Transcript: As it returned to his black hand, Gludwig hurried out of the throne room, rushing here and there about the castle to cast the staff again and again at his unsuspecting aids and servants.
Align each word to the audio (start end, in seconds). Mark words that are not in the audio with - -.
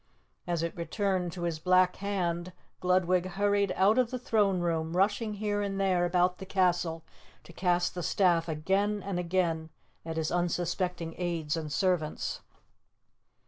As 0.47 0.63
it 0.63 0.75
returned 0.75 1.31
to 1.33 1.43
his 1.43 1.59
black 1.59 1.97
hand, 1.97 2.53
Gludwig 2.79 3.27
hurried 3.27 3.71
out 3.75 3.99
of 3.99 4.09
the 4.09 4.17
throne 4.17 4.59
room, 4.59 4.97
rushing 4.97 5.35
here 5.35 5.61
and 5.61 5.79
there 5.79 6.05
about 6.05 6.39
the 6.39 6.45
castle 6.47 7.03
to 7.43 7.53
cast 7.53 7.93
the 7.93 8.01
staff 8.01 8.49
again 8.49 9.03
and 9.03 9.19
again 9.19 9.69
at 10.03 10.17
his 10.17 10.31
unsuspecting 10.31 11.13
aids 11.19 11.55
and 11.55 11.71
servants. 11.71 12.41